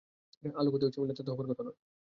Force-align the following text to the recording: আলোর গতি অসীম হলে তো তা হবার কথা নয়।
আলোর 0.55 0.71
গতি 0.73 0.85
অসীম 0.87 1.01
হলে 1.03 1.13
তো 1.17 1.23
তা 1.23 1.31
হবার 1.31 1.47
কথা 1.51 1.63
নয়। 1.63 1.75